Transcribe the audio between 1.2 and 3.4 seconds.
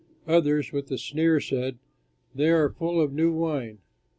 said, "They are full of new